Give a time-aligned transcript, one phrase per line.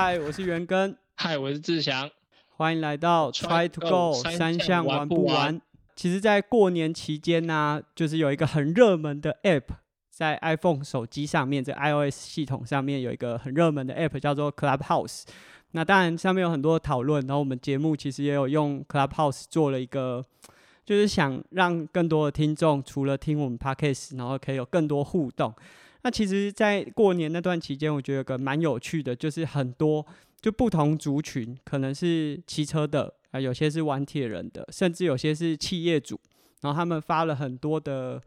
[0.00, 2.08] 嗨，我是元根，嗨，我是志祥，
[2.50, 5.60] 欢迎来到 Try to Go 三项玩不玩？
[5.96, 9.64] 其实，在过年期间呢，就是有一个很热门的 App，
[10.08, 15.24] 在 iPhone 手机上面，在 iOS 系统上面有一个很热门的 App 叫做 Clubhouse。
[15.72, 20.24] 那当然，上面有很多讨论，然后我们节目其实也有用 Clubhouse 做了一个，
[20.86, 25.52] 就是想让更多的听众除了听我们 Podcast，然后可以有更多互动。
[26.02, 30.06] 那其实，在过年那段期间，我觉得个蛮有趣的，就是很多
[30.40, 36.18] 就不同族群，可能是骑车的啊，有些是玩铁人的，甚至有些是企业主，
[36.60, 38.22] 然后他们发了很多的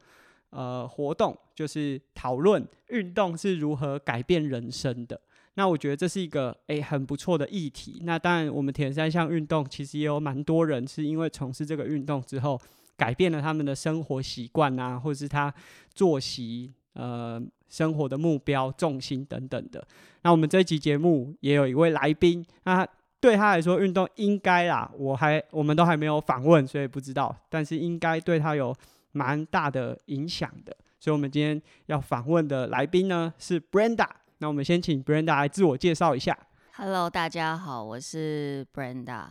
[0.50, 5.20] 呃活动，就是讨论运动是如何改变人生的。
[5.54, 8.02] 那我觉得这是一个诶很不错的议题。
[8.04, 12.60] 那当然，我们铁人三项运动其实也有蛮多人是因为从事这个运动之后，
[12.98, 15.52] 改变了他们的生活习惯啊，或者是他
[15.94, 17.42] 作息呃。
[17.72, 19.84] 生活的目标、重心等等的。
[20.22, 22.88] 那我们这一集节目也有一位来宾，那
[23.20, 27.36] 对他来说，运动应该啦，我还我们都还没有访问，所以不知道。
[27.50, 28.76] 但是应该对他有
[29.14, 30.76] 蛮大的影响的。
[31.00, 34.08] 所以，我们今天要访问的来宾呢是 Brenda。
[34.40, 36.38] 那我们先请 Brenda 来自我介绍一下。
[36.74, 39.28] Hello，大家好，我是 Brenda。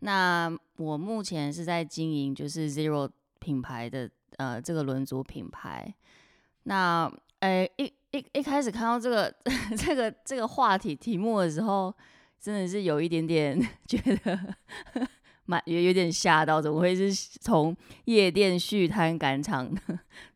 [0.00, 5.92] 那我目前是在经营就是 Zero 品牌的呃这个轮组品牌。
[6.64, 7.12] 那
[7.42, 9.34] 哎，一一一开始看到这个
[9.76, 11.92] 这个这个话题题目的时候，
[12.40, 14.38] 真的是有一点点 觉得
[15.46, 19.68] 蛮有有点吓到，怎么会是从夜店续摊赶场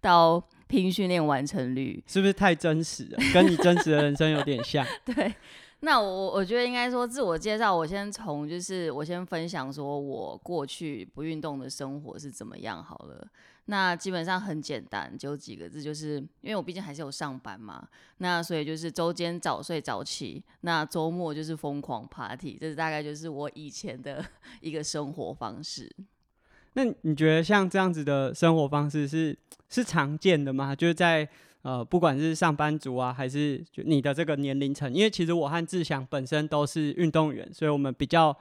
[0.01, 2.03] 到拼训练完成率？
[2.09, 3.19] 是不是太真实了？
[3.33, 4.85] 跟你真实的人生有点像。
[5.07, 5.33] 对，
[5.81, 13.27] 那我我觉得应该说自我介绍，我先从就是我先分享说我过去不运动的生活是怎么样好了。
[13.67, 17.87] 那基本上很简单，就几个字，就是因为我毕竟还是有上班嘛，
[18.19, 24.25] 那所以就是周间早睡早起，那周末就是疯狂 party，这是大概就是我以前的
[24.63, 25.95] 一个生活方式。
[26.75, 29.37] 那你觉得像这样子的生活方式是
[29.69, 30.75] 是常见的吗？
[30.75, 31.29] 就是在
[31.67, 38.37] 呃，不管是上班族啊，还是就你的这个年龄层，因为其实我和志祥本身都是运动员，所以我们比较。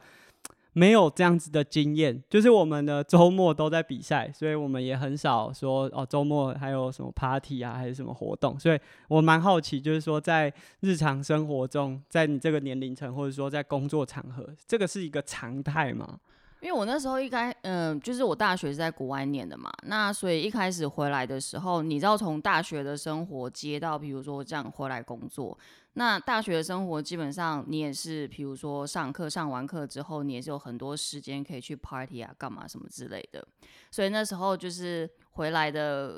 [0.78, 8.60] 没有这样子的经验，就是我们的周末都在比赛，所以我们也很少说哦，周末还有什么 party 啊，还是什么活动。
[8.60, 8.78] 所以
[9.08, 16.20] 我蛮好奇，就是说在日常生活中，在你这个年龄层，或者说在工作场合，这个是一个常态吗？
[16.66, 25.56] 因为我那时候一开，嗯，就是我大学是在国外念的嘛，那所以一开始回来的时候，你知道从大学的生活接到，比如说这样回来工作。
[25.94, 33.48] 那大学的生活基本上，你也是，比如说上课上完课之后，你也是有很多时间可以去 party 啊，干嘛什么之类的。
[33.92, 36.16] 所以那时候就是回来的，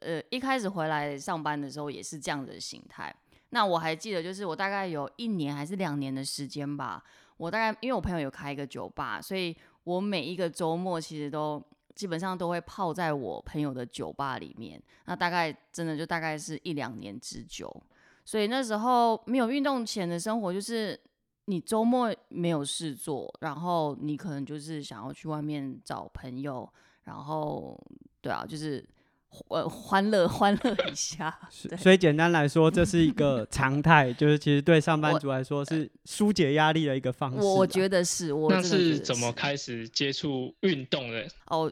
[0.00, 3.14] 呃，一开始回来上班的时候也是这样的形态。
[3.50, 7.04] 那我还记得，就是我大概有一年还是两年的时间吧，
[7.36, 9.54] 我大概因为我朋友有开一个酒吧，所以
[9.84, 11.62] 我每一个周末其实都
[11.94, 14.82] 基本上都会泡在我朋友的酒吧里面。
[15.06, 17.70] 那大概真的就大概是一两年之久。
[18.24, 20.98] 所以那时候没有运动前的生活，就是
[21.46, 26.72] 你周末没有事做，然后你可能就是想要去外面找朋友，
[27.02, 27.76] 然后
[28.20, 28.88] 对啊，就是
[29.48, 31.36] 呃欢乐欢乐一下。
[31.78, 37.38] 所以简单来说，这是一个 常态，就是其实对上班族来说是疏解压力的一个方式。
[37.38, 41.26] 我觉得是，我那是怎么开始接触运动的？
[41.46, 41.70] 哦，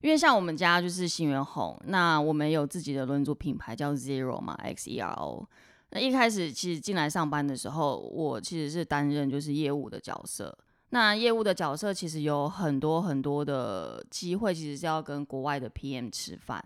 [0.00, 5.48] 因为像我们家就是新元红，那我们有自己的轮组品牌叫 Zero 嘛，X E R O。
[5.90, 10.56] 那一开始其实进来上班的时候，我其实是担任就是业务的角色。
[10.88, 16.62] 那业务的角色其实有很多很多的机会，其实是要跟国外的 PM 吃饭。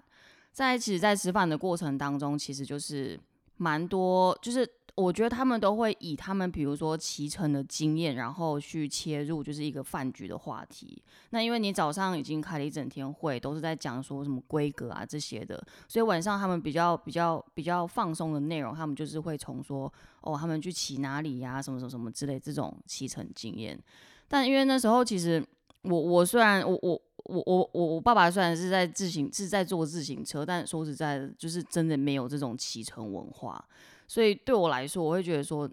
[0.56, 3.20] 在其实，在吃饭的过程当中，其实就是
[3.58, 4.66] 蛮多，就是。
[4.96, 11.02] 我觉得他们都会以他们比如说骑乘的经验，然后去切入就是一个饭局的话题。
[11.28, 19.92] 那因为你早上已经开了一整天会，都是在讲说什么规格啊这些的，所以晚上他们比较比较比较放松的内容，他们就是会从说
[20.22, 23.78] 哦，他们去骑哪里呀，什么什么什么之类这种骑乘经验。
[24.26, 25.44] 但因为那时候其实
[25.82, 33.62] 我我虽然我我我我我我爸爸虽然是在自行是在坐自行车，但说实在的，就是真的没有这种骑乘文化。
[34.06, 35.68] 所以对我来说，我会觉得说，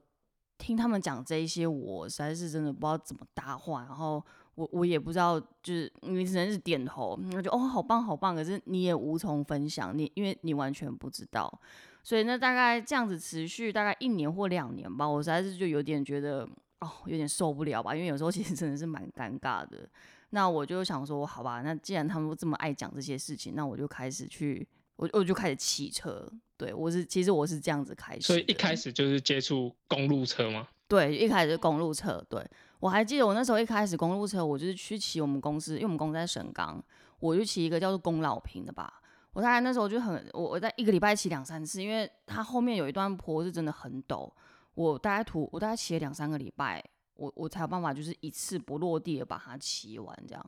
[0.57, 3.83] 听他们讲这一些，我实在是真的不知道怎么搭话。
[3.83, 4.23] 然后
[4.55, 8.35] 我我也不知道，就是你只能是点头，我觉得哦，好棒好棒。
[8.35, 11.61] 可是你也无从分享，你因为你完全不知道。
[12.01, 16.47] 所以那大概这样子持续大概一年或两年吧，我实在是就有点觉得
[16.79, 17.95] 哦，有点受不了吧。
[17.95, 19.88] 因为有时候其实真的是蛮尴尬的。
[20.33, 24.68] 那我就想说，好吧，那既然他们这么爱讲这些事情，那我就开始去。
[24.95, 30.68] 我我就开始骑车，对我是其实我是这样子开始，所以一开始就是接触公路车吗？
[30.88, 32.24] 对，一开始是公路车。
[32.30, 32.45] 对
[32.80, 36.81] 我还记得我那时候一开始公路车，我就是去骑我们公司，因为我们公司在省港，
[37.19, 39.01] 我就骑一个叫做公老平的吧。
[39.33, 44.31] 我大概那时候就很，我我在一个礼拜骑两三次，因为它后面有一段坡是真的很陡。
[44.75, 46.83] 我大概途我大概骑了两三个礼拜，
[47.15, 50.45] 我我才有办法就是一次不落地的把它骑完这样。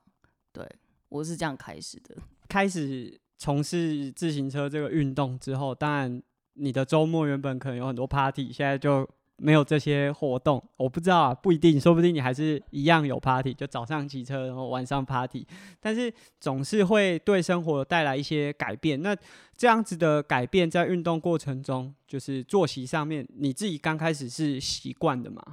[0.52, 0.68] 对
[1.10, 2.16] 我是这样开始的。
[2.48, 6.22] 开始从事自行车这个运动之后，当然
[6.54, 9.08] 你的周末原本可能有很多 party，现在就。
[9.38, 15.46] 没有这些活动，我不知道啊，不一定，说不定你还是一样有 party，就早上骑车，然后晚上 party，
[15.82, 16.10] 但是
[16.40, 19.02] 总是会对生活带来一些改变。
[19.02, 19.14] 那
[19.58, 25.44] 这样子的改变，在运动过程中，就是作息上面，你自己刚开始是习惯的嘛？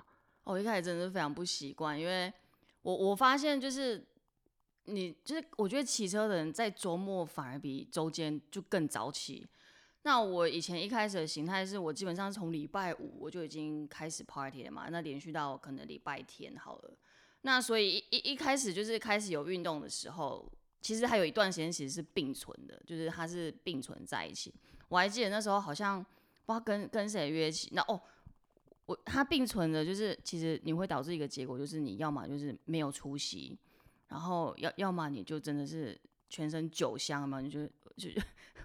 [0.45, 2.33] 我一开始真的是非常不习惯，因为
[2.83, 4.05] 我我发现就是
[4.85, 9.47] 你就是我觉得骑车的人在周末反而比周间就更早起。
[10.05, 16.91] 那我以前一开始的形态是我基本上从礼拜五我就已经开始 party 了嘛，那连续到可能礼拜天好了。
[17.43, 20.45] 那所以一一开始就是开始有运动的时候，
[20.81, 24.53] 其实还有一段时间其实是并存的，就是它是并存在一起。
[24.89, 26.05] 我还记得那时候好像
[26.45, 28.01] 不知道跟跟谁约起，那哦，
[28.87, 33.59] 我它并存的就是其实你会导致一个结果，就是你要么就是没有出席，
[34.09, 35.99] 然后要要么你就真的是
[36.29, 38.09] 全身酒香嘛，你就就。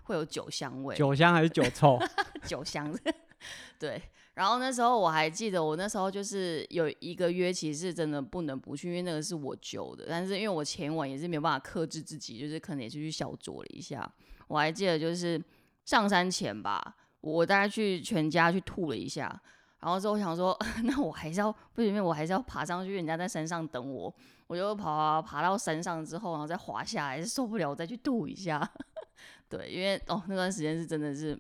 [0.04, 2.00] 会有酒香味，酒香还是酒臭？
[2.48, 2.98] 酒香，
[3.78, 4.02] 对。
[4.36, 10.06] 然后那时候我还记得，我那时候就是有一个约，其实是真的不能不去，因为那个是我揪的。
[10.08, 14.10] 但是因为我前晚也是没有办法克制自己，就是可能也是去小酌了一下。
[14.48, 15.44] 我还记得就是
[15.84, 19.42] 上山前吧，我大概去全家去吐了一下，
[19.80, 24.14] 然后之后我想说， 那我还是要不行，因为我还是要爬上去，人家在山上等我，
[24.48, 28.68] 我就爬爬到山上之后，然后再滑下来，受不了，我再去度一下。
[29.50, 31.40] 对，因为哦，那段时间是真的是，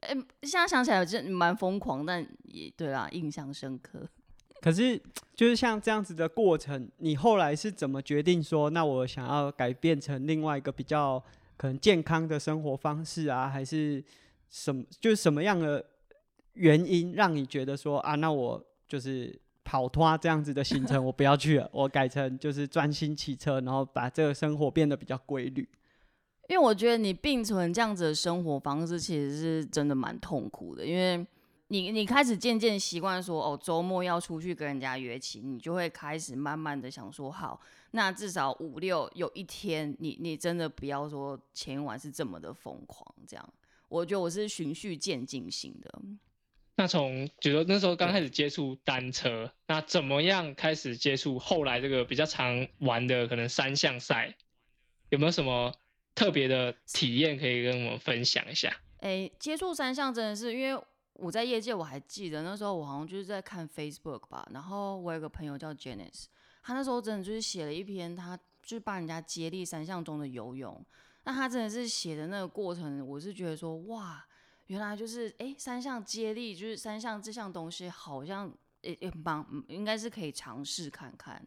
[0.00, 4.06] 哎，现在想起来我真蛮疯狂，但也对啦，印象深刻。
[4.60, 5.00] 可是
[5.34, 11.22] 就是像这样子的过程，你后来是怎么决定说，那我想要改变成另外一个比较
[11.56, 13.48] 可能健康的生活方式啊？
[13.48, 14.04] 还是
[14.48, 14.84] 什么？
[15.00, 15.84] 就是什么样的
[16.58, 25.68] 原因让你觉得说啊，那我就是跑脱这样子的行程， 我不要去了，我改成就是专心骑车，然后把这个生活变得比较规律。
[26.48, 30.84] 因为我觉得你并存这样子的生活方式，其实是真的蛮痛苦的。
[30.86, 31.26] 因为
[31.68, 37.60] 你你开始渐渐习惯说，哦，周末要出去跟人家约起，你就会开始慢慢的想说，好，
[37.90, 43.46] 那至少五六有一天，你你真的不要说前一晚是这么的疯狂，这样。
[43.90, 46.00] 我觉得我是循序渐进型的。
[46.78, 54.36] 那从觉得那时候刚开始接触单车，那怎么样开始接触后来这个比较常玩的可能三项赛，
[55.08, 55.74] 有没有什么？
[56.14, 58.76] 特别的体验可以跟我们分享一下。
[58.98, 60.80] 哎，接触三项真的是，因为
[61.14, 66.26] 我在业界，我还记得那时候我好像就是在看 Facebook 吧，然后我有个朋友叫 Janice，
[66.62, 70.84] 他那时候真的就是写了一篇，他就是帮人家接力三项中的游泳。
[71.24, 74.26] 那他真的是写的那个过程，我是觉得说，哇，
[74.68, 78.50] 原来就是哎，三项接力就是三项这项东西，好像
[78.80, 81.46] 也也蛮应该是可以尝试看看。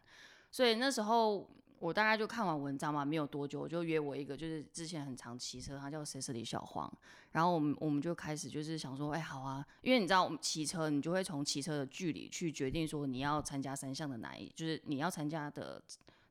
[0.52, 1.50] 所以那时候。
[1.82, 6.88] 我大概就看完文章嘛，没有多久，我就约我一个，就是之前很常骑车，他叫 Cecily 小黄，
[7.32, 15.82] 然后我们我们就开始就是想说，哎，好啊，因为你知道我们骑车，你就会从骑车的距离去决定说你要参加三项的哪一，就是你要参加的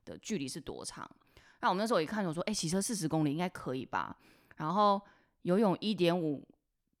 [0.06, 1.06] 的距离是多长。
[1.60, 4.16] 那我们那时候一看，我说，哎，骑车四十公里应该可以吧？
[4.56, 4.98] 然后
[5.42, 6.42] 游泳一点五，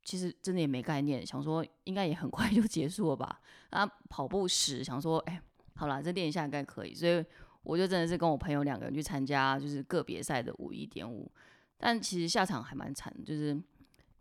[0.04, 3.40] 其实真的也没概念，想说应该也很 快就结束了吧？
[3.70, 5.40] 啊，跑步时，想说，哎，
[5.74, 7.24] 好了，再练一下应该可以，所以。
[7.64, 11.30] 我就真的是跟我朋友两个人去参加，就是个别赛的五一点五，
[11.78, 13.56] 但其实下场还蛮惨，就是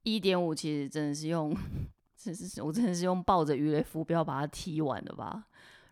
[0.04, 1.52] 一点五其实真的是用，
[2.16, 5.44] 是是是，我真的是用抱着鱼雷浮标把它踢完的吧。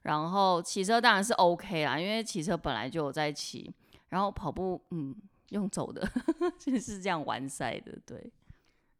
[0.04, 3.74] 然后骑车当然是 OK 啦，因为骑车本来就有在骑，
[4.10, 5.16] 然后跑步嗯
[5.50, 6.08] 用走的，
[6.60, 8.32] 其实是这样完赛的，对。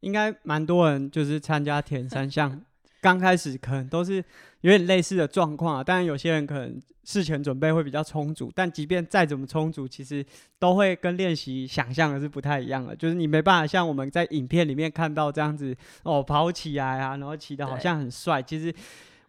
[0.00, 2.60] 应该蛮多人就是参加田三项。
[3.02, 4.22] 刚开始可能都是
[4.60, 10.22] 有点类似的状况啊，当然有些人可能事前准备会比较充足，但即便再怎么充足，其实
[10.58, 12.94] 都会跟练习想象的是不太一样的。
[12.94, 18.42] 就是你没办法像我们在影片里面看到这样子哦，跑起来啊，然后骑的好像很帅。
[18.42, 18.70] 其实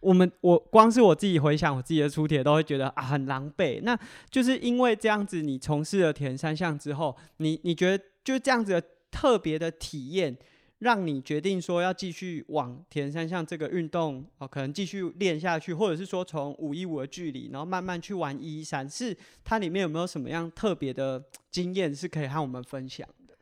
[0.01, 3.79] 我们我光是我自己回想我自己的出铁，都会觉得啊很狼狈。
[3.83, 3.97] 那
[4.29, 10.35] 就是因为这样子，你从事了田三项之后，你你觉得就这样子的特别的体验。
[10.81, 23.35] 让你决定说要继续往田三项这个运动哦，可能继续练下去，或者是说从五一五的距离，然后慢慢去玩一一三，是它里面有没有什么样特别的经验是可以和我们分享的？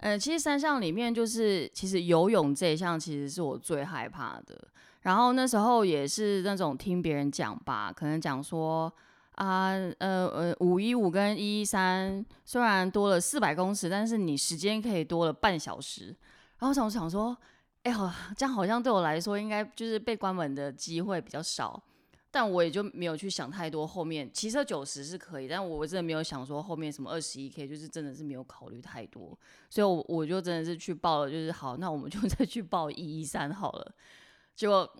[0.00, 4.68] 呃，其实三项里面就是其实游泳这一项其实是我最害怕的。
[5.00, 8.92] 然后那时候也是那种听别人讲吧，可能讲说
[9.36, 16.14] 啊，呃呃，五一五跟一一三虽然多了四百公尺，但是你时间可以多了半小时。
[16.58, 17.36] 然后想想说，
[17.82, 21.82] 哎，好，这样好像对我来说应该就是被关门的机会比较少。
[22.30, 29.38] 但我也就没有去想太多，后面骑车九十是可以，但我真的没有想说后面什么二十一 K，就是真的是没有考虑太多，
[29.70, 33.94] 所以我我就真的是去报了，就是好，那我们就再去报一一三好了。
[34.56, 34.92] 结果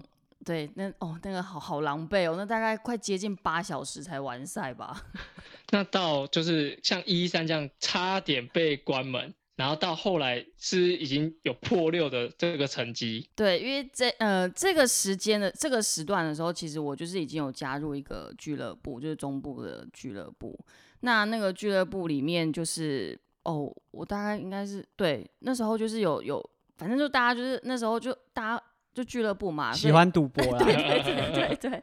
[0.44, 5.04] 对，那哦那个好好狼狈哦，那大概快接近八小时才完赛吧。
[5.70, 9.34] 那到就是像一一三这样，差点被关门。
[9.56, 20.58] 然后到后来是已经有破六的这个成绩，对，因为这呃这个时间的这个时段的时候，其实我就是已经有加入一个俱乐部，就是中部的俱乐部。
[21.00, 31.82] 那那个俱乐部里面就是哦，我大概应该是对那时候就是有有，反正就大家就是那时候就大家就俱乐部嘛，喜欢赌博啦， 对对对对对。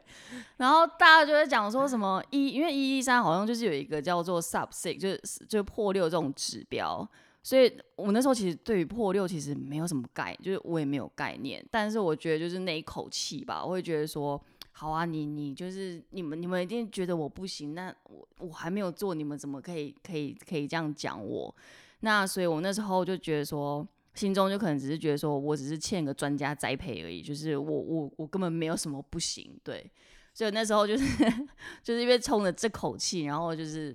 [0.58, 7.08] 然后大家就在讲说什么一，因为一一三好像就是有一个叫做 sub six，就是就是破六这种指标。
[7.44, 11.64] 所以我那时候其实对于破六其实没有什么概，就是我也没有概念。
[11.72, 21.52] 但是我觉得就是那一口气吧，我会觉得说，好啊，你你就是你们你们一定觉得我不行，那我我还没有做，你们怎么可以可以可以这样讲我？
[22.00, 23.84] 那所以我那时候就觉得说，
[24.14, 29.90] 心中就可能只是觉得说我只是欠个专家栽培而已，就是我我我根本没有什么不行，对。
[30.32, 31.04] 所以那时候就是
[31.82, 33.92] 就是因为冲着这口气，然后就是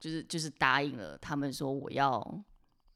[0.00, 2.44] 就是就是答应了他们说我要。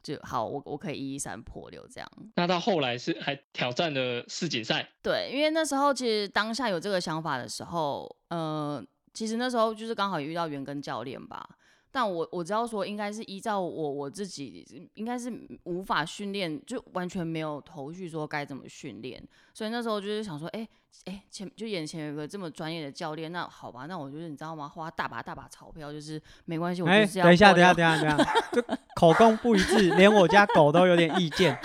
[0.05, 2.09] 就好，我我可以一一三破六这样。
[2.37, 4.89] 那到后来是还挑战了世锦赛？
[5.03, 8.85] 对，因为那时候其实当下有这个想法的时候，呃，
[9.15, 11.49] 其实那时候就是刚好也遇到袁根教练吧。
[11.91, 15.33] 但我我知道说，应该是依照我我自己，应该是
[15.63, 19.23] 无法训练，就完全没有头绪说该怎么训练。
[19.55, 20.69] 所以那时候就是想说，哎
[21.05, 24.69] 哎，前就眼前有个这么专业的教练，那好吧，那我就是你知道吗？
[24.69, 27.25] 花大把大把钞票，就是没关系，我就是要。
[27.25, 28.63] 等一下，等一下，等一下，等一下，就
[28.97, 31.59] 口供不一致，连我家狗都有点意见。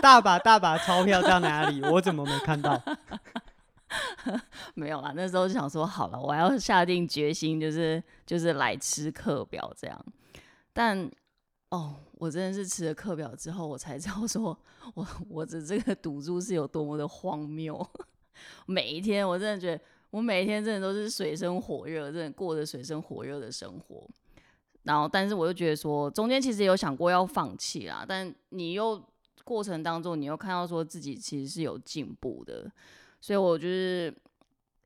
[0.00, 1.82] 大把大把钞票在哪里？
[1.82, 2.80] 我怎么没看到？
[4.74, 10.04] 没有啦，那时候就想说好了，我要下定决心，就是就是来吃课表这样。
[10.72, 11.10] 但
[11.70, 14.58] 哦，我真的是吃了课表之后，我才知道说
[14.94, 17.86] 我我的这个赌注是有多么的荒谬。
[18.66, 24.08] 每一天，我真的觉得我每一天真的都是水深火热，真的过着水深火热的生活。
[24.82, 29.02] 然后，但是我又觉得说，中间其实有想过要放弃啦，但你又
[29.42, 32.70] 过程当中，你又看到说自己其实是有进步的。
[33.20, 34.14] 所以，我就是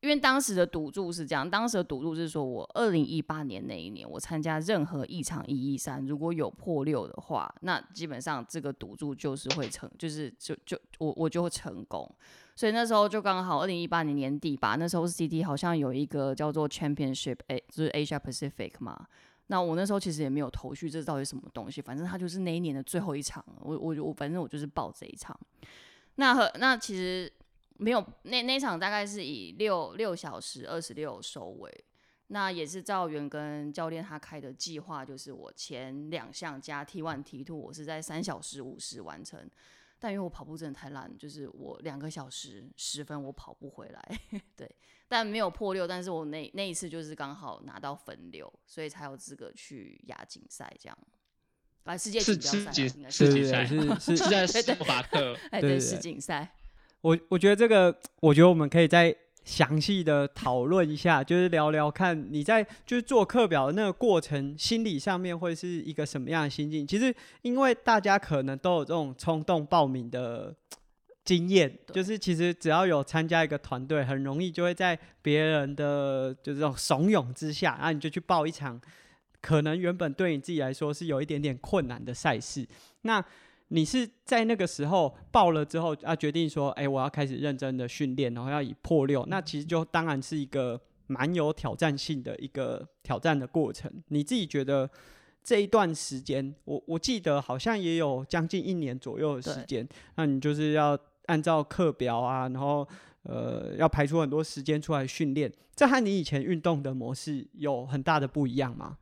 [0.00, 12.11] 因为当时的赌注是这样，当时的赌注是说，我二零一八年那一年，我参加任何一场一一三，如果有破六的话，那基本上这个赌注就是会成，就是就就我我就会成功。
[12.60, 19.06] 所以那时候就刚好二零一八年年底吧，那时候 CT 好像有一个叫做 Championship A，就是 Asia Pacific 嘛。
[19.46, 25.34] 那我那时候其实也没有头绪，这到底什么东西，反正它就是那一年的最后一场，我我我反正我就是报这一场。
[26.16, 27.32] 那和那其实。
[27.78, 31.84] 没有，那那场大概是以六六小时二十六收尾，
[32.26, 39.48] 那也是赵源跟教练他开的计划，就是我前两项加 T one T two，我是在三小时五十完成，
[40.00, 44.19] 但因为我跑步真的太烂，就是我两个小时十分我跑不回来，
[44.57, 44.69] 对，
[45.07, 50.99] 但没有破六，但是我那那一次就是刚好拿到分流，所以才有资格去亚锦赛这样，
[51.85, 53.30] 啊，世界锦标赛应该是
[54.00, 56.57] 是是在斯洛伐克， 哎对，世锦赛。
[57.02, 66.87] 我我觉得这个，我觉得我们可以再详细的讨论一下，就是聊聊看你在就是做课表的那个过程，心理上面会是一个什么样的心境。
[66.87, 70.54] 其实，因为大家可能都有这种冲动报名的
[71.25, 78.80] 经验，就是其实只要有参加一个团队，很容易就会在别人的就这种怂恿之下，然后你就去报一场
[79.40, 82.66] 可能原本对你自己来说是有一点点困难的赛事，
[83.02, 83.25] 那。
[83.72, 93.90] 你是在那个时候报了之后啊，决定说，哎，我要开始认真的训练，然后要以破六，那其实就当然是一个蛮有挑战性的一个挑战的过程。
[94.08, 94.90] 你自己觉得
[95.44, 102.86] 这一段时间，我我记得好像也有将近一年左右的时间，那你就是要按照课表啊，然后
[103.22, 108.98] 呃要排出很多时间出来训练，这和你以前运动的模式有很大的不一样吗？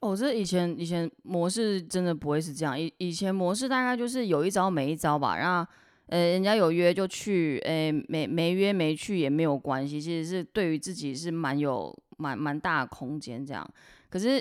[0.00, 5.68] 哦，这以前以前模式真的不会是这样，以以前模式大概就是有一招没一招吧，然后
[6.06, 13.68] 呃人家有约就去，诶没没约没去也没有关系，其实是对于自己是蛮有蛮蛮大的空间这样。
[14.08, 14.36] 可是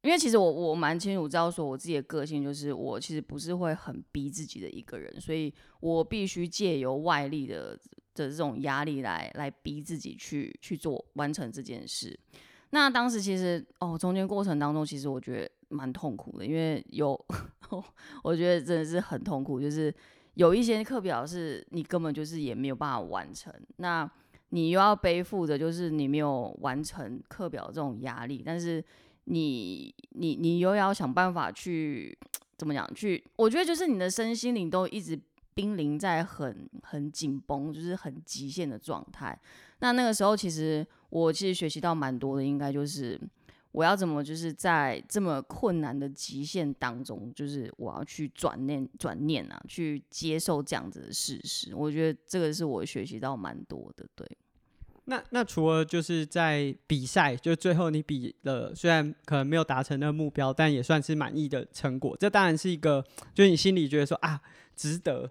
[0.00, 7.78] 因为其实我我蛮清楚知道说我自己的个性就是我其实不是会很逼自己的一个人，所以我必须借由外力的
[8.14, 12.18] 的这种压力来来逼自己去去做完成这件事。
[12.74, 17.18] 那当时其实哦，中间过程当中，其实我觉得蛮痛苦的，因为有
[18.24, 19.94] 我觉得真的是很痛苦，就是
[20.34, 24.10] 有一些课表是你根本就是也没有办法完成，那
[24.48, 28.82] 你又要背负着就是你没有完成课表这种压力，但是
[29.24, 32.16] 你你你又要想办法去
[32.56, 35.18] 怎么讲去，我觉得就是你的身心灵都一直。
[35.54, 39.38] 濒临在很很紧绷，就是很极限的状态。
[39.80, 43.20] 那那个时候，其实我其实学习到蛮多的，应该就是
[43.72, 51.74] 我要怎么就是在这么困难的极限当中，就是我要去转念转念啊，去接受这样子的事实。
[51.74, 54.06] 我觉得这个是我学习到蛮多的。
[54.14, 54.26] 对，
[55.04, 62.16] 那那除了就是在比赛，就最后你比了，虽然可能没有达成那个目标，但也算是满意的成果。
[62.18, 63.04] 这当然是一个，
[63.34, 64.40] 就是你心里觉得说啊。
[64.74, 65.30] 值得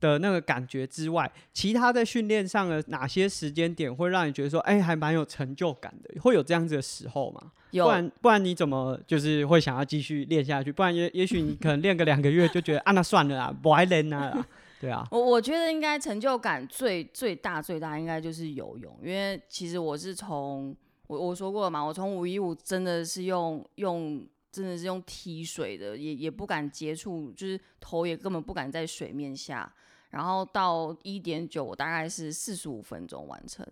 [0.00, 6.20] 的那个感觉之外，其他在训练上的哪些时间点会让你觉得说，哎，还蛮有成就感的？
[6.20, 7.52] 会有这样子的时候吗？
[7.70, 10.72] 有，不然不然你怎么就是会想要继续练下去？
[10.72, 14.46] 不然也也许你可能练个两个月就觉得啊，那算了啦，不爱练啦。
[14.80, 20.74] 对啊，我我觉得应该成就感最最大最大应该就是游泳，因为其实我是从
[21.06, 24.26] 我我说过了嘛，我从五一五真的是用用。
[24.52, 29.72] 真的是用踢水的，也也不敢接触，就是头也根本不敢在水面下。
[30.10, 33.66] 然后到一点九，我大概是四十五分钟完成。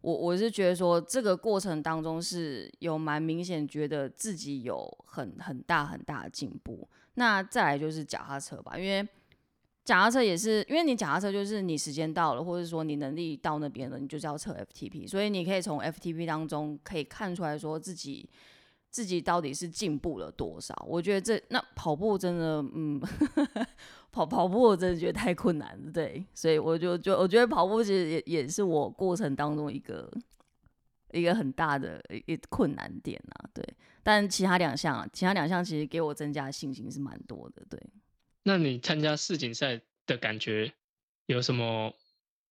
[0.00, 6.88] 我我是觉得说，这个过程当中是有蛮明显觉得自己有很很大很大的进步。
[7.14, 9.06] 那再来就是脚踏车吧，因为
[9.84, 18.28] 脚踏车也是，因为你脚踏车就是你时间到了，或者说你能力到那边了，你就是要测 FTP，所以你可以从 FTP 当中可以看出来说自己。
[18.96, 20.74] 自己到底是进步了多少？
[20.88, 22.98] 我觉得这那跑步真的，嗯，
[24.10, 30.10] 跑跑步我真的觉得太困难了，对，所以我就就我觉得跑步其实也也是我过程当中一个
[31.12, 33.62] 一个很大的一困难点啊，对。
[34.02, 37.78] 但其他两项，啊其他两项其实给我增加信心是蛮多的，对。
[38.44, 40.72] 那你参加世锦赛的感觉
[41.26, 41.92] 有什么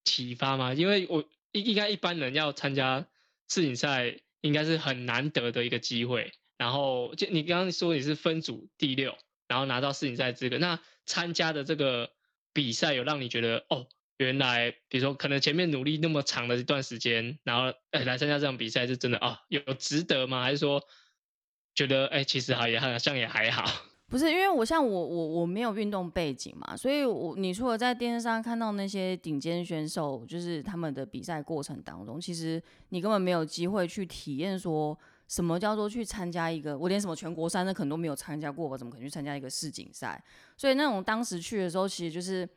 [0.03, 0.75] 启发吗？
[0.75, 3.07] 因为我应应该一般人要参加
[3.49, 4.19] 世锦赛。
[4.45, 6.31] 应该是很难得的一个机会。
[6.57, 12.11] 然后就你刚刚说你是分组第六，然后拿到世锦赛资格，那参加的这个
[12.53, 20.43] 比赛有让你觉得哦，原来比如说可能前面努力那么长的一段时间，然后哎来参加这场比赛是真的啊，有值得吗？
[20.43, 20.81] 还是说
[21.73, 23.65] 觉得哎其实好也好像也还好？
[24.07, 40.23] 不是因为我像我我我没有运动背景嘛，所以我你除了在电视上看到那些顶尖选手，就是他们的比赛过程当中，其实你根本没有机会去体验说什么叫做去参加一个，我连什么全国赛那可能都没有参加过，我怎么可能去参加一个世锦赛？
[40.55, 42.47] 所以那种当时去的时候，其实就是。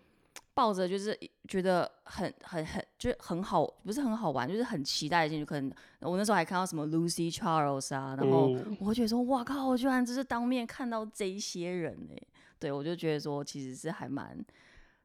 [0.59, 1.16] 抱着就是
[1.47, 5.44] 觉得很很很就很好，不是很好玩，就是很期待进去。
[5.44, 8.49] 可能我那时候还看到什么 Lucy Charles 啊，然后
[8.81, 12.21] 我会觉得说，哇靠，我居然就是当面看到这些人哎，
[12.59, 14.37] 对我就觉得说，其实是还蛮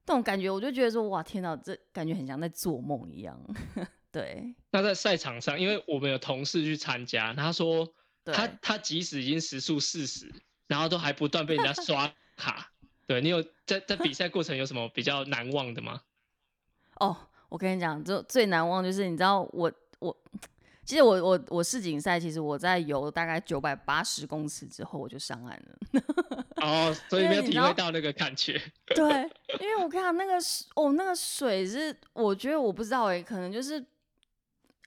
[0.07, 3.39] 那种感觉，我就觉得说，哇天哪，这感觉很像在做梦一样。
[4.11, 4.55] 对。
[4.71, 7.87] 那在赛场上，因为我们有同事去参加，他说
[8.25, 10.33] 他他即使已经时速四十，
[10.65, 12.72] 然后都还不断被人家刷卡。
[13.05, 16.01] 对你有在在比赛过程有什么比较难忘的吗？
[16.99, 17.15] 哦，
[17.49, 20.15] 我跟你讲，就最难忘就是你知道我我
[20.85, 26.03] 其实我我我世锦赛，其实我在游大概九百八十公尺之后我就上岸了。
[26.63, 28.61] 哦，所以没有体会到那个感觉。
[28.87, 29.05] 对，
[29.59, 30.33] 因为我看那个
[30.75, 33.83] 哦那个水是，我觉得我不知道哎，可能就是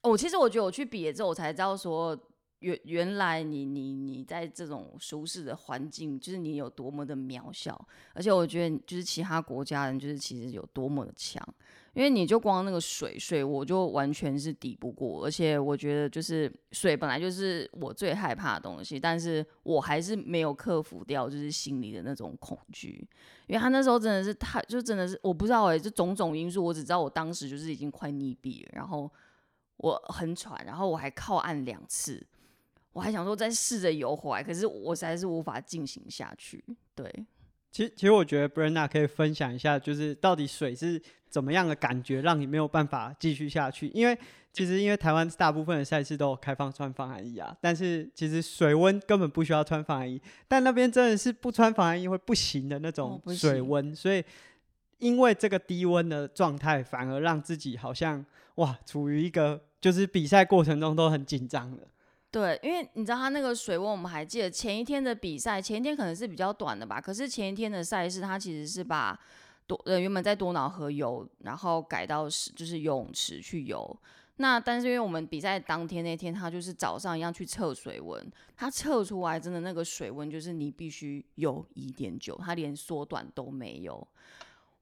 [0.03, 2.19] 我其实我觉得我去比了之后，我才知道说。
[2.67, 11.41] 原原来你你你在这种舒适的环境，就是你有多么的渺小，而且我觉得就是其他国家人就是其实有多么的强，
[11.93, 23.07] 因为你就光那个水水，我就完全是抵不过，而且我觉得就是水本来就是我最害怕的东西，但是我还是没有克服掉就是心里的那种恐惧，
[23.47, 29.09] 因为他那时候真的是太就真的是我不知道哎，这种种因素，我只知道我当时就是已经快溺毙了，然后
[29.77, 32.27] 我很喘，然后我还靠岸两次。
[32.97, 36.65] 我还想说再试着游回来，可是我实在是无法进行下去。
[36.95, 37.07] 对，
[37.71, 43.89] 其实其实我觉得 Brenda 可以分享一下，就是到底水是怎么样的感觉，让你没有办法继续下去。
[43.89, 44.19] 因为
[44.51, 54.25] 其实因为台湾大部分的赛事都有开放穿防寒衣啊，但是其实水温根本不需要穿防寒衣，但那边真的是不穿防寒衣会不行的那种水温，所以
[54.97, 61.87] 因为这个低温的状态，反而让自己好像哇处于一个就是比赛过程中都很紧张的。
[62.37, 67.01] 对，因为你知道他那个水温，我们还记得前一天的比赛，前一天可能是比较短的吧。
[67.01, 69.19] 可是前一天的赛事，他其实是把
[69.67, 73.99] 多呃原本在多瑙河游，然后改到是就是游泳池去游。
[74.37, 84.07] 那但是因为我们比赛当天那天，他就是早上一样去测水温，他测出来真的那个水温就是你必须游一点九，他连缩短都没有。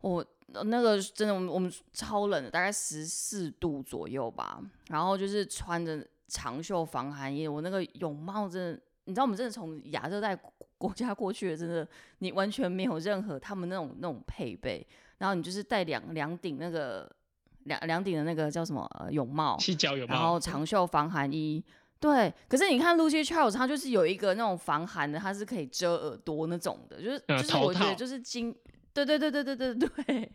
[0.00, 0.26] 我
[0.64, 4.60] 那个真的，我们我们超冷的，大概十四度左右吧。
[4.88, 10.38] 然后就是穿着长袖防寒衣，我那个泳帽真的，你知道我们真的从亚热带
[10.78, 11.86] 国家过去的，真的
[12.18, 14.86] 你完全没有任何他们那种那种配备。
[15.18, 17.10] 然后你就是戴两两顶那个。
[17.64, 21.64] 两两顶的那个叫什么呃泳帽，气脚泳帽，然后长袖防寒衣，
[21.98, 22.30] 对。
[22.46, 28.54] 可是你看 Lucy Charles，他就是有一个那种防寒的，它是可以遮耳朵那种的，就是就是我觉得就是金，
[28.92, 30.32] 对对对对对对对。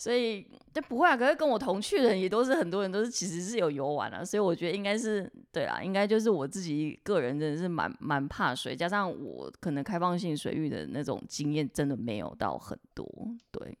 [0.00, 13.06] 所以就不会啊，可是跟我同去的人也都是很多人都是其实是有游玩啊，所以我觉得应该是对啊，应该就是我自己个人真的是蛮蛮怕水，加上我可能开放性水域的那种经验真的没有到很多，
[13.50, 13.76] 对。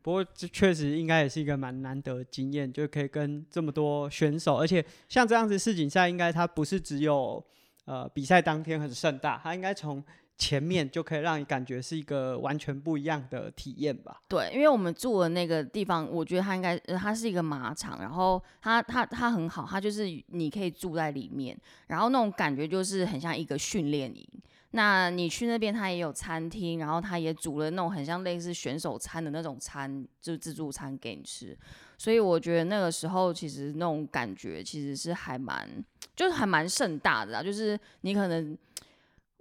[0.00, 7.44] 不过这确实应该也是一个蛮难得经验，就可以跟这么多选手，而且像这样子世锦赛，应该它不是只有
[7.84, 10.02] 呃比赛当天很盛大，它应该从
[10.36, 14.20] 前面就可以让你感觉是一个完全不一样的体验吧？
[14.28, 24.28] 对，因为我们住的那个地方，我觉得它应该它是一个马场，然后它它它很好，它就是你可以住在里面，然后那种感觉就是很像一个训练营。
[24.72, 31.56] 那你去那边，它也有餐厅，然后它也煮了那种很像类似选手餐的那种餐，就是自助餐给你吃。
[31.96, 35.68] 所以我觉得那个时候其实那种感觉其实是还蛮，
[36.16, 37.40] 就是还蛮盛大的啊。
[37.42, 38.58] 就是你可能，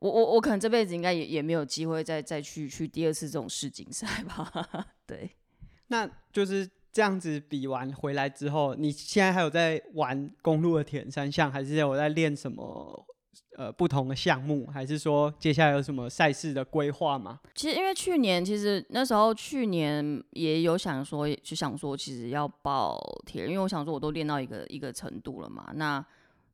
[0.03, 4.85] 我我我可能这辈子应该也也没有机会再再去去第二次这种世锦赛吧。
[5.07, 5.31] 对，
[5.87, 13.07] 那就是这样子比完回来之后，你现在还有在玩公路的铁人三项，还是有在练什么？
[13.55, 17.39] 呃，不同的项目，还是说接下来有什么赛事的规划吗？
[17.53, 25.71] 其实因为去年，其实那时候去年也有想说，就想说其实要报铁人，因为我想说我都练到一个一个程度了嘛。
[25.75, 26.03] 那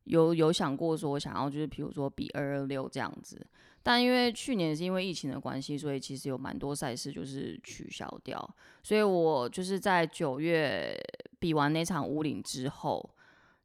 [0.10, 3.40] 有有想过说想要就是比如说比二二六这样子，
[3.84, 8.56] 但因为去年是因为疫情的关系，所以其实有蛮多赛事就是取消掉。
[8.82, 10.98] 所以我就是在九月
[11.38, 13.08] 比完那场五岭之后。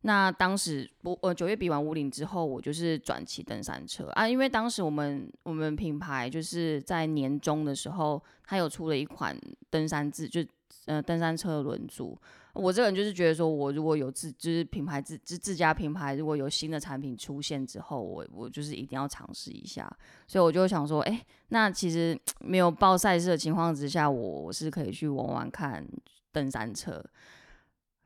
[0.07, 9.35] 那当时不呃九月比完五岭之后，我就是转骑登山车啊，因为当时我们我们品牌就是在年终的时候，它有出了一款
[9.71, 10.45] 登山自就
[10.85, 12.21] 呃登山车轮组。
[12.55, 19.91] 我这个人就是觉得说，我如果有自就是品牌自自自家品牌，如果有新的产品出现之后，我我就是一定要尝试一下。
[20.29, 25.85] 所以我就想说，哎，那其实 没有报赛事的情况之下，我是可以去玩玩看
[26.31, 27.05] 登山车。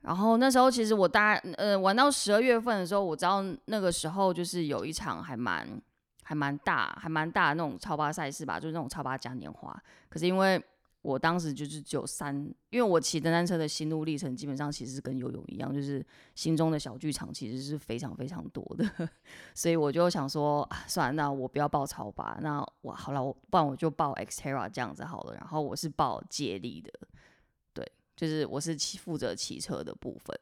[0.00, 5.68] 然后那时候其实我大呃玩到十二月份的时候，我知道那个时候就是有一场还蛮
[6.22, 9.76] 还蛮大还蛮大的那种超八赛事吧，就是那种超八嘉年华。
[10.08, 10.62] 可是因为
[11.08, 12.34] 我当时就是只有三，
[12.68, 19.08] 因为我骑登山车的心路历程基本上其实跟游泳一样，就是心中的小剧场其实是非常非常多的，
[19.54, 25.34] 所以我就想说，啊算了，那我不要报超八，那我好了，我不然我就报 Xterra 这样子好了。
[25.34, 26.92] 然后我是报接力的。
[27.72, 30.38] 对就是我是骑负责骑车的部分，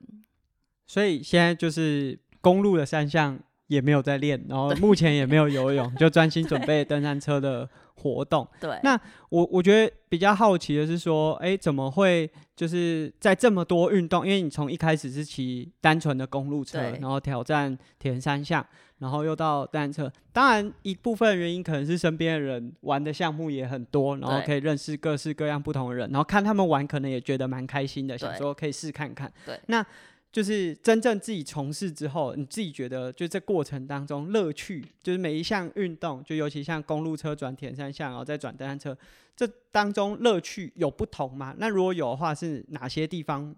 [0.84, 8.46] 所以现在就是公路的三项也没有在练，然后目前也没有游泳，就专心准备登山车的活动。
[8.60, 8.98] 对，那
[9.30, 14.24] 我我觉得比较好奇的是说，哎，怎么会就是在这么多运动？
[14.26, 18.64] 因为你从一开始是骑单纯的公路车，然后挑战铁人三项。
[18.98, 29.30] 然后又到单车，当然一部分原因可能是身边的人玩的项目也很多，然后可以认识各式各样不同的人，然后看他们玩可能也觉得蛮开心的，想说可以试看看。
[29.44, 29.84] 对，那
[30.32, 38.96] 就是真正自己从事之后，你自己觉得就这过程当中乐趣，就是每一项运动，就尤其像公路车转田三项，然后再转单车，
[39.34, 41.54] 这当中乐趣有不同吗？
[41.58, 43.54] 那如果有的话，是哪些地方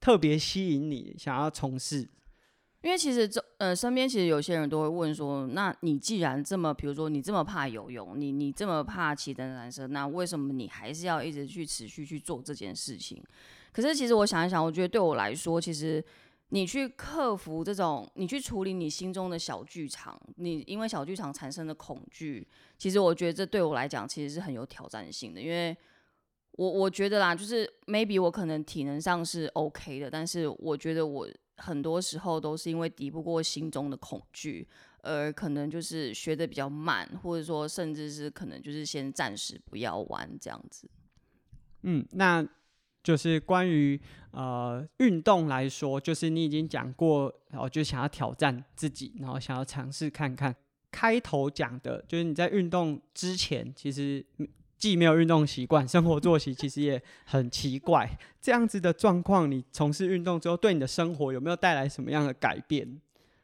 [0.00, 2.08] 特别吸引你想要从事？
[2.82, 13.22] 因为其实这呃身边其实有些人都会问说，那你既然这么，比如说你这么怕游泳，你你这么怕骑单车，那为什么你还是要一直去持续去做这件事情？
[13.72, 16.04] 可是其实我想一想，我觉得对我来说，其实
[16.50, 22.46] 你去克服这种，你去处理你心中的小剧场，你因为小剧场产生的恐惧，
[22.78, 25.76] 其实我觉得这对我来讲其实是很有挑战性的，因为
[26.52, 31.28] 我我觉得啦，就是 maybe 我可能体能上是 OK 的，但是我觉得我。
[31.58, 34.66] 很多时候都是因为敌不过心中的恐惧，
[35.02, 40.90] 而可能就是学的比较慢，或者说甚至是可能就是先暂时不要玩这样子。
[41.82, 42.44] 嗯，那
[43.02, 50.54] 就是关于呃运动来说，就是你已经讲过，然后就想要挑战自己，然后想要尝试看看。
[50.90, 54.24] 开头讲的就是你在运动之前，其实。
[54.78, 58.18] 既没有运动习惯，生活作息其实也很奇怪。
[58.40, 63.00] 这样子的状况，你从事运动之后，对你的生活有没有带来什么样的改变？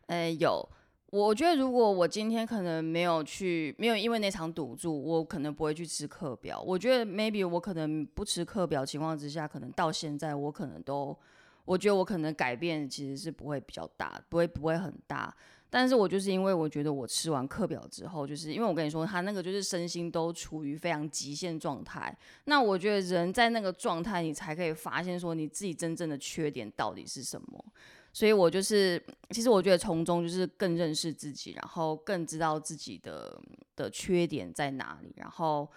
[0.09, 0.69] 呃，有。
[1.11, 6.61] 我觉得如果我今天可能没有去，没有因为那场赌注，我可能不会去吃课表。
[6.61, 11.17] 我觉得 maybe 我可能不吃课表情况之下，可能到现在我可能都，
[11.65, 15.35] 我觉得我可能改变其实是不会比较大，不会不会很大。
[15.71, 22.15] 但是我就是因为我觉得我吃完课表之后，就是因为我跟你说，他那个就是身心都处于非常极限状态。
[22.45, 27.65] 那我觉得人在那个状态，你才可以发现说你自己真正的缺点到底是什么。
[28.19, 29.01] 所以我就是，
[29.31, 33.41] 其实我觉得从中就是更认识自己，然后更知道自己的
[33.77, 35.71] 的缺点在哪里，然后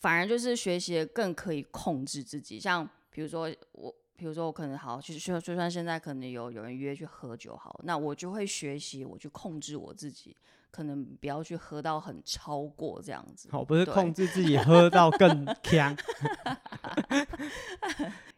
[0.00, 2.58] 反而就是学习更可以控制自己。
[2.58, 3.94] 像比如说我。
[4.20, 10.36] 比如说我可能好，其实就就算现在可能有有人约去喝酒好，那我就会学习我去控制我自己，
[10.70, 13.48] 可能不要去喝到很超过这样子。
[13.50, 15.96] 好，不是控制自己喝到更强。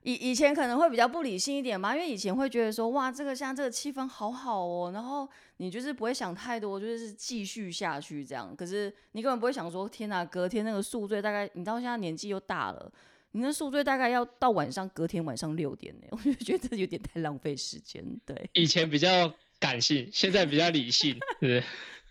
[0.02, 8.54] 以以前可能会比较不理性一点嘛，因为以前会觉得说哇，这个像这个气氛好好哦，然后你就是不会想太多，就是继续下去这样。
[8.56, 12.90] 可是你根本不会想说，天哪，隔天那个宿醉，大概你到现在年纪又大了。
[13.32, 18.04] 你那宿醉大概要到晚上，隔天晚上六点呢， 我就觉得有点太浪费时间。
[18.26, 21.62] 对，以前比较感性，现在比较理性，对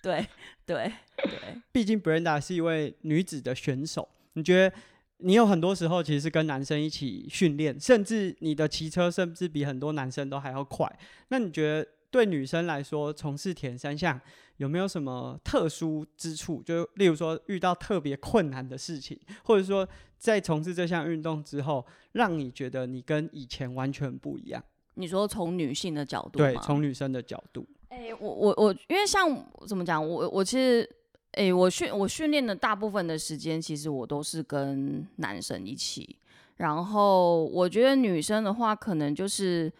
[0.01, 0.25] 对
[0.65, 1.61] 对对。
[1.71, 4.75] 毕竟 Brenda 是一位女子的选手，你觉得
[5.17, 10.87] 你有很多时候其实是跟男生一起训练，甚至你的骑车甚至比很多男生都还要快。
[11.29, 14.19] 那你觉得对女生来说，从事田三项
[14.57, 16.61] 有没有什么特殊之处？
[16.63, 19.87] 就例如说遇到特别困难的事情，或者说？
[20.19, 24.61] 在从事这项运动之后，让你觉得你跟以前完全不一样。
[24.95, 27.65] 你说从女性的角度，对，从女生的角度。
[27.89, 30.89] 哎，我我我，因为像怎么讲，我我其实，
[31.31, 36.17] 哎，我训我训练的大部分的时间，其实我都是跟男生一起。
[36.57, 39.71] 然后我觉得女生的话，可能就是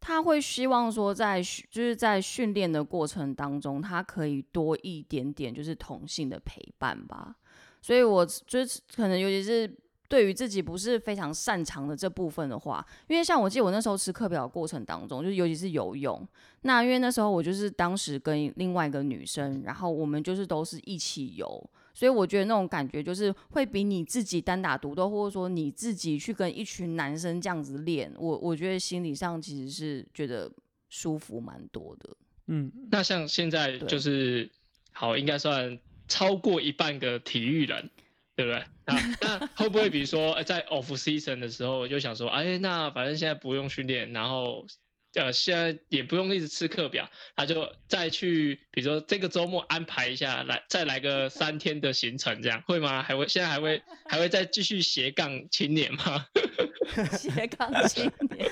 [0.00, 7.36] 她会希望说，在就是在训练的过程当中，她可以多一点点就是同性的陪伴吧。
[7.80, 9.70] 所以我就是可能尤其是。
[10.14, 16.24] 对于自己不是非常擅长的这部分的话，因为像我记得我那时候吃课表过程当中，就是尤其是游泳，
[16.60, 30.48] 那因为那时候我就是当时跟另外一个女生，然后我们就是都是一起游，所以我觉得那种感觉就是会比你自己单打独斗，或者说你自己去跟一群男生这样子练，我我觉得心理上其实是觉得
[30.88, 32.16] 舒服蛮多的。
[32.46, 34.48] 嗯，那像现在就是
[34.92, 37.90] 好，应该算超过一半个体育人。
[38.36, 38.64] 对不对？
[38.86, 44.66] 那那 会不会比如说在 off season 的时候就想说，哎，那反正现在不用训练，然后
[45.14, 53.02] 呃现在也不用一直吃课表，他就再去，比如说这个周末安排一下，来再来个三天的行程，这样会吗？
[53.02, 56.26] 还会现在还会 还会再继续斜杠青年吗？
[57.16, 58.50] 斜杠青年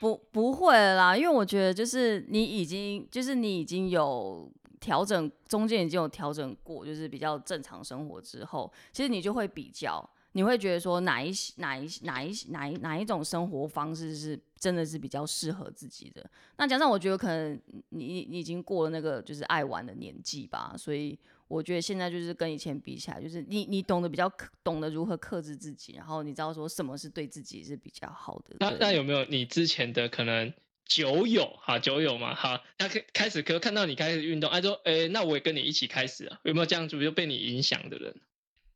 [0.00, 4.50] 不不会啦，因为我觉得就是你已经就是你已经有。
[4.88, 16.24] 调整中间已经有调整过，就是比较正常生活之后，其实你就会比较，你会觉得说哪一哪一哪一哪一哪一种生活方式是真的是比较适合自己的。
[16.56, 24.26] 那加上我觉得可能你你已经过了那个就是爱玩的年纪吧，所以我觉得现在就是跟以前比起来，就是你你懂得比较
[24.64, 28.56] 懂得如何克制自己，然后你知道说什么是对自己是比较好的。
[28.60, 30.50] 那那有没有你之前的可能？
[30.88, 38.14] 酒友哈，酒友嘛哈，他开开始可看到你开始运动，他说，哎，那我也跟你一起开始啊，有没有这样子就被你影响的人？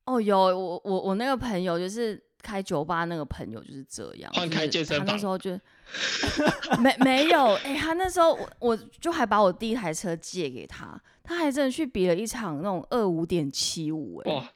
[0.05, 5.59] 哦，有，我我我那个朋友就是开酒吧那个朋友就是这样，换开健身房，那时候就
[6.79, 14.53] 没没有，哎，他那时候我我就还把我第一台车借给他，他还真的去比了一场那种二五点七五，哎。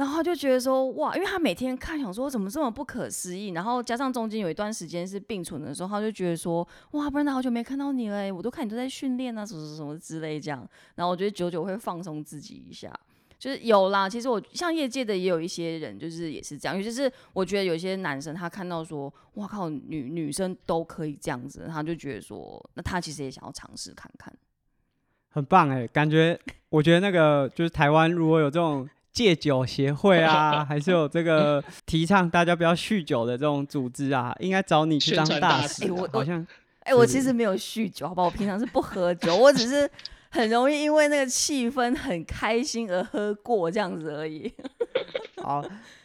[0.00, 3.48] 然后就觉得说哇，因为他每天看，想说怎么这么不可思议。
[3.48, 10.66] 然后加上中间有一段时间是并存的时候，他就觉得说哇，不然他好久没看到你了，我都看你都在训练啊，什么什么之类这样。
[10.94, 12.90] 然后我觉得久久会放松自己一下，
[13.38, 14.08] 就是有啦。
[14.08, 16.74] 其实我像业界的也有一些人，就是也是这样。
[16.74, 24.32] 尤其是我觉得有些男生他看到说哇靠，女女生都可以这样子，他就觉得说那他其实也想要尝试看看。
[25.28, 28.88] 很棒哎，感觉我觉得那个就是台湾如果有这种。
[29.12, 35.90] 戒酒协会啊， 还是有这个 提倡大家不要酗酒的这种组织啊，应该找你去当大使。
[35.90, 36.46] 我好像，
[36.80, 39.90] 哎，我其实没有酗酒，好吧，我平常是不喝酒，我只是
[40.30, 44.52] 很容易因为那个气氛很开心而喝过这样子而已。
[45.42, 45.64] 好，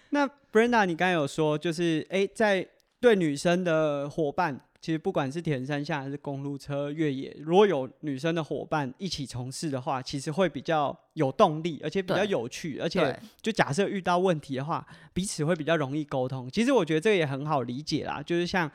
[0.09, 2.67] 那 Brenda，你刚才有说，就是哎，在
[2.99, 4.61] 对女生的伙伴。
[4.85, 16.47] 其实不管是铁人三项还是公路车、越野，如果有女生的伙伴一起从事的话，其实会比较有动力，而且比较有趣，而且就假设遇到问题的话，彼此会比较容易沟通。
[16.51, 18.71] 其实我觉得这个也很好理解啦，就是像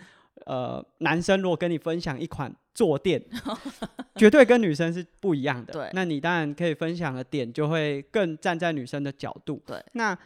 [0.46, 3.24] 呃男生如果跟你分享一款坐垫，
[4.18, 5.72] 绝对跟女生是不一样的。
[5.72, 9.62] 对那你当然可以分享的点就会更站在女生的角度。
[9.64, 10.18] 对，那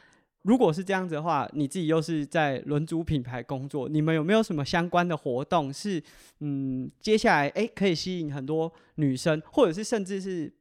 [0.45, 6.03] 如果是这样子的话，你自己又是在轮组品牌工作，你们有没有什么相关的活动是
[6.41, 10.53] 嗯，接下来诶可以吸引很多女生，或者是甚至是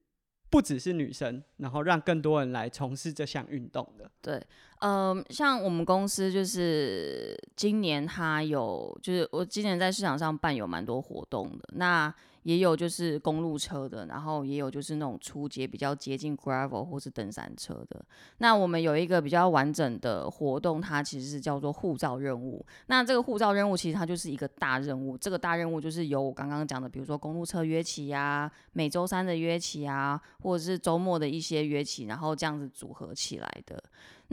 [0.49, 4.09] 不只是女生，然后让更多人来从事这项运动的？
[4.21, 4.41] 对，
[4.79, 18.03] 嗯、像我们公司就是今年它有，就是我今年在市场上办有蛮多活动的，那也有就是公路车的，然后也有就是那种初阶比较接近 gravel 或是登山车的。
[18.37, 22.65] 那我们有一个比较完整的活动，它其实是叫做护照任务。
[22.87, 33.81] 那这个护照任务其实它就是一个大任务，这个大任务就是由我刚刚讲的，比如说公路车约骑呀、每周三的约骑啊，或者是周末的一些约骑，然后这样子组合起来的。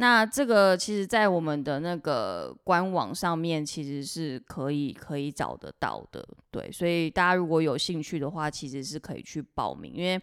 [0.00, 10.18] 那这个其实，在我们的那个官网上面，其实是可以可以找得到的，对，所以大家如果有兴趣的话，其实是可以去报名，因为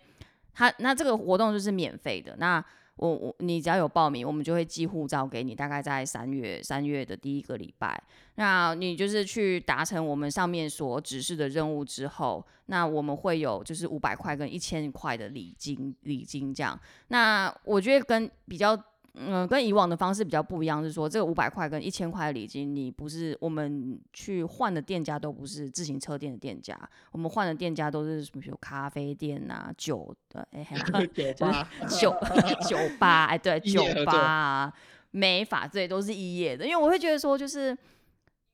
[0.53, 2.35] 它那这个活动就是免费的。
[2.37, 2.63] 那
[2.95, 8.01] 我我你只要有报名，我们就会寄护照给你，大概在三月三月的第一个礼拜。
[8.33, 16.79] 那你就是去达成我们上面所指示的任务之后，那我们会有就是五百块跟一千块的礼金礼金这样。
[17.09, 18.75] 那我觉得跟比较
[19.19, 26.77] 嗯，跟以往的方式比较不一样，是说这个五百块跟一千块的礼金，你不是我们去换的店家都不是自行车店的店家，
[27.11, 30.65] 我们换的店家都是什么有咖啡店啊、酒的，哎、
[31.15, 32.15] 酒吧酒
[32.69, 34.73] 酒吧，哎，对， 酒吧啊、
[35.11, 37.75] 美发这些都是一夜的，因为我会觉得说，就是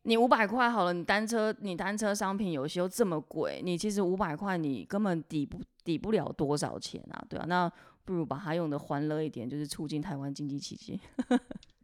[0.04, 7.72] 你五百块好了，你单车你单车商品有些又这么贵，你其实五百块你根本抵不抵不了多少钱啊，对啊，那
[8.06, 11.00] 不如把它用的欢乐一点，就是促进台湾经济奇迹。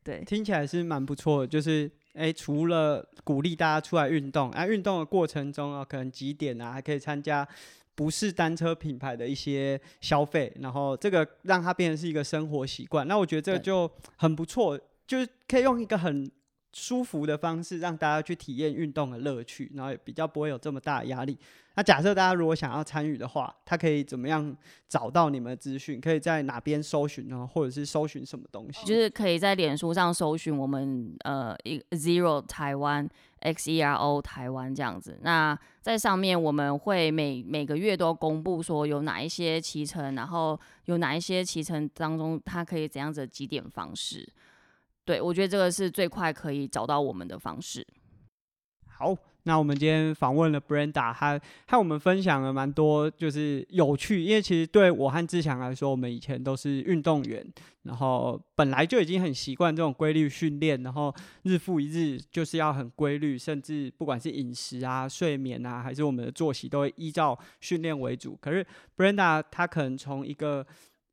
[0.04, 7.48] 对，听起来是蛮不错的，就是诶，除了鼓励大家出来运动，啊，运动的过程中啊，可能几点啊，还可以参加
[7.96, 13.08] 不是单车品牌的一些消费，然后这个让它变成是一个生活习惯。
[13.08, 16.30] 那我觉得这个就很不错，就是可以用一个很
[16.74, 21.38] 舒服的方式让大家去体验运动的乐趣，然后也比较不会有这么大的压力。
[21.80, 24.54] 那假设大家如果想要参与的话，他可以怎么样
[24.90, 26.02] 找到你们的资讯？
[26.02, 27.48] 可以在哪边搜寻呢？
[27.48, 28.86] 或者是搜寻什么东西？
[28.86, 33.08] 就是可以在脸书上搜寻我们呃一 Zero 台湾
[33.40, 35.18] X E R O 台湾这样子。
[35.22, 44.28] 那在上面我们会每每个月都公布说有哪一些骑乘，然后有哪一些骑乘当中它可以怎样子的几点方式。
[45.06, 47.88] 对，我觉得这个是最快可以找到我们的方式。
[48.86, 54.24] 好，那我们今天访问了 Brenda，她和我们分享了蛮多，就是有趣。
[54.24, 57.46] 因为其实对我和志强来说，我们以前都是运动员，
[57.84, 68.38] 然后本来就已经很习惯这种规律训练，然后日复一日就是要很规律，甚至不管是饮食啊、睡眠啊，还是我们的作息，都会依照训练为主。
[68.42, 70.66] 可是 Brenda 她可能从一个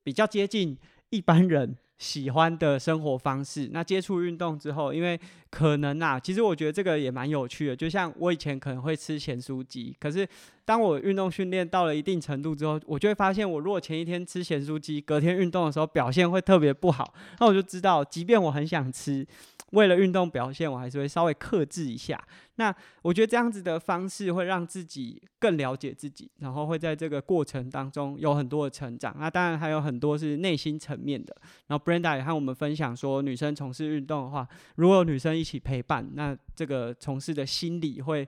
[0.03, 0.77] 比较接近
[1.11, 1.77] 一般人。
[1.99, 5.19] 喜欢的生活方式，那接触运动之后，因为
[5.51, 7.77] 可能啊，其实我觉得这个也蛮有趣的。
[7.77, 10.27] 就像我以前可能会吃咸酥鸡，可是
[10.65, 17.15] 当我运动训练到了一定程度之后，我就会发现，我如果前一天吃咸酥鸡，隔天运动的时候表现会特别不好。
[17.39, 19.27] 那我就知道，即便我很想吃，
[19.71, 22.21] 为了运动表现，我还是会稍微克制一下。
[22.59, 29.15] 那我觉得这样子的方式会让自己更了解自己，然后会在这个过程当中有很多的成长。
[29.19, 31.37] 那当然还有很多是内心层面的。
[31.67, 38.27] 然后 Brenda 也和我们分享说，女生从事运动的话，如果有女生一起陪伴，那这个从事的心理会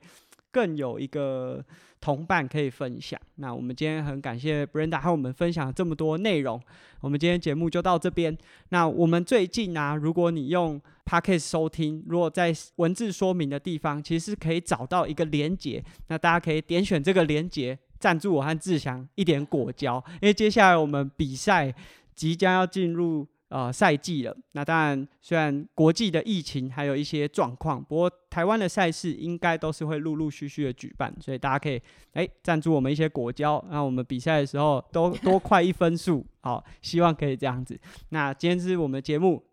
[0.50, 1.64] 更有一个
[2.00, 3.20] 同伴可以分享。
[3.36, 6.60] 那我们今天很感谢 Brenda 和我们分享这么多内容。
[7.00, 8.36] 我们今天节目就到这边。
[8.70, 21.72] 那我们最近啊，如果你用 Podcast 收听，如果在文字说明的地方，其实可以找到一个连接，那大家可以点选这个连接，赞助我和志祥一点果胶，因为接下来我们比赛
[22.14, 24.36] 即将要进入呃赛季了。
[24.52, 31.80] 那当然，虽然国际的疫情还有一些状况，不过台湾的赛事应该都是会陆陆续续的举办，所以大家可以
[32.12, 36.24] 哎赞助我们一些果胶，那我们比赛的时候都 多快一分数。
[36.40, 37.78] 好，希望可以这样子。
[38.10, 39.44] 那今天是我们的节目，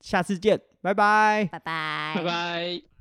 [0.00, 1.48] 下次见，拜拜。
[1.50, 2.91] 拜拜，拜拜。